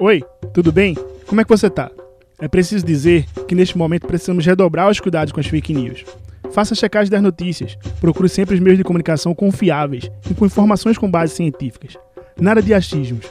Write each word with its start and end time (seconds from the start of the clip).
Oi, 0.00 0.22
tudo 0.54 0.70
bem? 0.70 0.96
Como 1.26 1.40
é 1.40 1.44
que 1.44 1.50
você 1.50 1.68
tá? 1.68 1.90
É 2.38 2.46
preciso 2.46 2.86
dizer 2.86 3.26
que 3.48 3.54
neste 3.56 3.76
momento 3.76 4.06
precisamos 4.06 4.46
redobrar 4.46 4.88
os 4.88 5.00
cuidados 5.00 5.32
com 5.32 5.40
as 5.40 5.48
fake 5.48 5.74
news. 5.74 6.04
Faça 6.52 6.72
checagem 6.76 7.10
das 7.10 7.20
notícias, 7.20 7.76
procure 8.00 8.28
sempre 8.28 8.54
os 8.54 8.60
meios 8.60 8.78
de 8.78 8.84
comunicação 8.84 9.34
confiáveis 9.34 10.08
e 10.30 10.34
com 10.34 10.46
informações 10.46 10.96
com 10.96 11.10
bases 11.10 11.34
científicas. 11.34 11.96
Nada 12.40 12.62
de 12.62 12.72
achismos. 12.72 13.26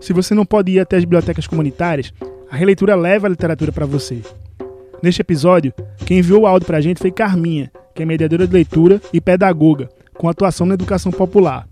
Se 0.00 0.12
você 0.12 0.34
não 0.34 0.44
pode 0.44 0.72
ir 0.72 0.80
até 0.80 0.96
as 0.96 1.04
bibliotecas 1.04 1.46
comunitárias, 1.46 2.12
a 2.50 2.56
releitura 2.56 2.96
leva 2.96 3.28
a 3.28 3.30
literatura 3.30 3.70
para 3.70 3.86
você. 3.86 4.20
Neste 5.00 5.20
episódio, 5.20 5.72
quem 6.04 6.18
enviou 6.18 6.42
o 6.42 6.46
áudio 6.48 6.66
para 6.66 6.78
a 6.78 6.80
gente 6.80 6.98
foi 6.98 7.12
Carminha, 7.12 7.70
que 7.94 8.02
é 8.02 8.04
mediadora 8.04 8.44
de 8.44 8.52
leitura 8.52 9.00
e 9.12 9.20
pedagoga, 9.20 9.88
com 10.14 10.28
atuação 10.28 10.66
na 10.66 10.74
educação 10.74 11.12
popular. 11.12 11.67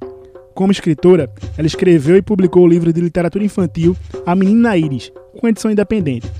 Como 0.56 0.72
escritora, 0.72 1.30
ela 1.58 1.66
escreveu 1.66 2.16
e 2.16 2.22
publicou 2.22 2.64
o 2.64 2.66
livro 2.66 2.90
de 2.90 2.98
literatura 2.98 3.44
infantil 3.44 3.94
A 4.24 4.34
Menina 4.34 4.74
Iris, 4.74 5.12
com 5.38 5.46
edição 5.46 5.70
independente. 5.70 6.32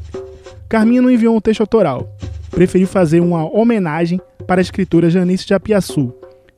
Carminha 0.71 1.03
não 1.03 1.11
enviou 1.11 1.37
um 1.37 1.41
texto 1.41 1.61
autoral, 1.61 2.17
preferiu 2.51 2.89
fazer 2.89 3.21
uma 3.21 3.45
homenagem 3.45 4.19
para 4.47 4.59
a 4.59 4.63
escritora 4.63 5.11
Janice 5.11 5.47
de 5.47 5.53
Apiaçu, 5.53 6.15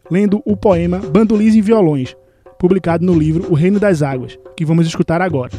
lendo 0.08 0.40
o 0.44 0.56
poema 0.56 0.98
Bandolis 0.98 1.56
e 1.56 1.60
Violões, 1.60 2.16
publicado 2.60 3.04
no 3.04 3.12
livro 3.12 3.50
O 3.50 3.54
Reino 3.54 3.80
das 3.80 4.02
Águas, 4.02 4.38
que 4.56 4.64
vamos 4.64 4.86
escutar 4.86 5.20
agora. 5.20 5.50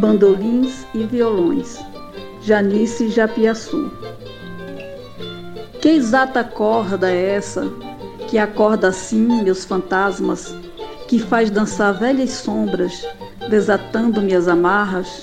Bandolins 0.00 0.86
e 0.94 1.04
violões. 1.04 1.78
Janice 2.42 3.10
Japiaçu. 3.10 3.92
Que 5.80 5.90
exata 5.90 6.42
corda 6.42 7.10
é 7.10 7.34
essa 7.36 7.70
que 8.28 8.38
acorda 8.38 8.88
assim 8.88 9.42
meus 9.42 9.64
fantasmas, 9.64 10.54
que 11.06 11.18
faz 11.18 11.50
dançar 11.50 11.98
velhas 11.98 12.30
sombras, 12.30 13.06
desatando 13.48 14.22
minhas 14.22 14.48
amarras? 14.48 15.22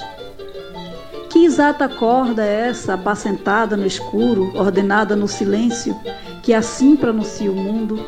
Que 1.29 1.45
exata 1.45 1.89
corda 1.89 2.45
é 2.45 2.69
essa, 2.69 2.93
apacentada 2.93 3.75
no 3.75 3.85
escuro, 3.85 4.51
ordenada 4.55 5.15
no 5.15 5.27
silêncio, 5.27 5.95
que 6.43 6.53
assim 6.53 6.95
pronuncia 6.95 7.51
o 7.51 7.55
mundo? 7.55 7.99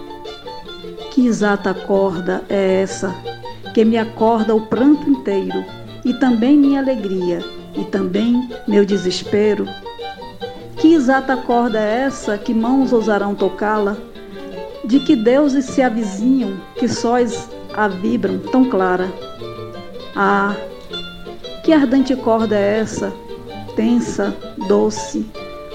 Que 1.12 1.26
exata 1.26 1.74
corda 1.74 2.44
é 2.50 2.82
essa, 2.82 3.16
que 3.74 3.84
me 3.86 3.98
acorda 3.98 4.56
o 4.56 4.68
pranto 4.68 5.10
inteiro, 5.10 5.64
e 6.04 6.14
também 6.14 6.58
minha 6.58 6.80
alegria, 6.80 7.40
e 7.76 7.84
também 7.86 8.50
meu 8.68 8.86
desespero? 8.86 9.66
Que 10.78 10.94
exata 10.94 11.36
corda 11.36 11.80
é 11.80 12.06
essa 12.06 12.38
que 12.38 12.54
mãos 12.54 12.94
ousarão 12.94 13.36
tocá-la? 13.36 13.98
De 14.86 15.00
que 15.00 15.16
deuses 15.16 15.66
se 15.66 15.82
avizinham, 15.82 16.58
que 16.76 16.88
sóis 16.88 17.50
a 17.74 17.88
vibram 17.88 18.40
tão 18.40 18.66
clara? 18.66 19.08
Ah, 20.16 20.56
que 21.64 21.74
ardente 21.74 22.16
corda 22.16 22.58
é 22.58 22.80
essa, 22.80 23.14
tensa, 23.76 24.36
doce, 24.68 25.26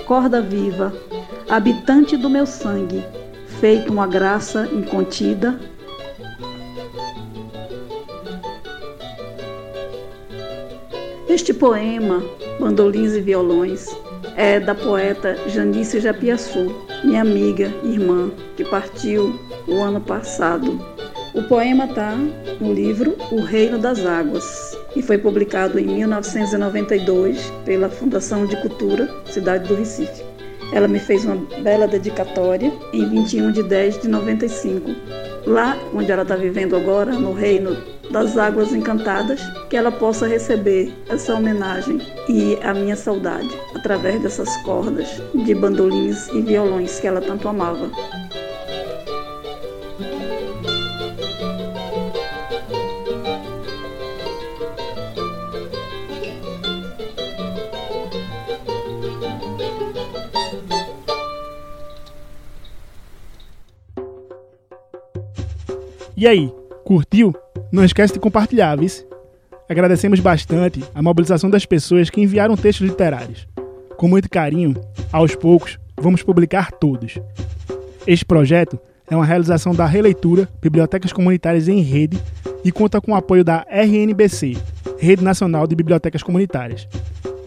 corda 0.07 0.41
viva, 0.41 0.93
habitante 1.49 2.17
do 2.17 2.29
meu 2.29 2.47
sangue, 2.47 3.05
feito 3.61 3.93
uma 3.93 4.07
graça 4.07 4.69
incontida, 4.73 5.59
Este 11.35 11.53
poema, 11.53 12.23
Bandolins 12.61 13.13
e 13.15 13.21
Violões, 13.21 13.89
é 14.37 14.61
da 14.61 14.73
poeta 14.73 15.37
Janice 15.49 15.99
Japiaçu, 15.99 16.73
minha 17.03 17.23
amiga 17.23 17.75
irmã, 17.83 18.31
que 18.57 18.65
partiu 18.65 19.37
o 19.67 19.83
ano 19.83 20.01
passado. 20.01 20.81
O 21.35 21.43
poema 21.43 21.87
está 21.87 22.15
no 22.61 22.73
livro 22.73 23.17
O 23.33 23.41
Reino 23.41 23.81
das 23.81 24.07
Águas 24.07 24.79
e 24.95 25.03
foi 25.03 25.19
publicado 25.19 25.77
em 25.77 25.87
1992 25.87 27.53
pela 27.65 27.89
Fundação 27.89 28.47
de 28.47 28.57
Cultura 28.63 29.13
Cidade 29.27 29.67
do 29.67 29.75
Recife. 29.75 30.23
Ela 30.73 30.87
me 30.87 31.01
fez 31.01 31.25
uma 31.25 31.35
bela 31.63 31.89
dedicatória 31.89 32.73
em 32.93 33.09
21 33.09 33.51
de 33.51 33.65
10 33.65 34.03
de 34.03 34.09
95. 34.09 34.89
Lá 35.47 35.77
onde 35.95 36.11
ela 36.11 36.23
está 36.23 36.37
vivendo 36.37 36.75
agora, 36.75 37.13
no 37.13 37.33
Reino 37.33 37.77
das 38.11 38.37
águas 38.37 38.73
encantadas, 38.73 39.41
que 39.69 39.77
ela 39.77 39.93
possa 39.93 40.27
receber 40.27 40.93
essa 41.09 41.35
homenagem 41.35 42.01
e 42.29 42.59
a 42.63 42.73
minha 42.73 42.97
saudade 42.97 43.51
através 43.75 44.23
dessas 44.23 44.55
cordas 44.59 45.23
de 45.35 45.55
bandolins 45.55 46.29
e 46.29 46.41
violões 46.41 46.99
que 46.99 47.07
ela 47.07 47.21
tanto 47.21 47.49
amava. 47.49 47.91
E 66.17 66.29
aí, 66.29 66.53
curtiu? 66.85 67.35
Não 67.73 67.85
esquece 67.85 68.13
de 68.13 68.21
compartilhar, 68.21 68.77
viu? 68.77 68.89
Agradecemos 69.69 70.21
bastante 70.21 70.85
a 70.95 71.03
mobilização 71.03 71.51
das 71.51 71.67
pessoas 71.67 72.09
que 72.09 72.21
enviaram 72.21 72.57
textos 72.57 72.87
literários. 72.87 73.49
Com 73.97 74.07
muito 74.07 74.31
carinho, 74.31 74.77
aos 75.11 75.35
poucos, 75.35 75.79
vamos 76.01 76.23
publicar 76.23 76.71
todos. 76.71 77.19
Este 78.07 78.25
projeto 78.25 78.79
é 79.11 79.17
uma 79.17 79.25
realização 79.25 79.75
da 79.75 79.87
Releitura 79.87 80.49
Bibliotecas 80.63 81.13
Comunitárias 81.13 81.67
em 81.67 81.81
Rede 81.81 82.21
e 82.65 82.71
conta 82.71 83.01
com 83.01 83.11
o 83.11 83.17
apoio 83.17 83.43
da 83.43 83.67
RNBC, 83.69 84.57
Rede 84.99 85.25
Nacional 85.25 85.67
de 85.67 85.75
Bibliotecas 85.75 86.23
Comunitárias. 86.23 86.87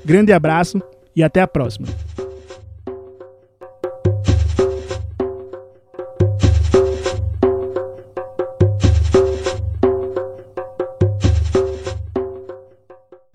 Grande 0.03 0.33
abraço 0.33 0.81
e 1.15 1.23
até 1.23 1.41
a 1.41 1.47
próxima! 1.47 1.87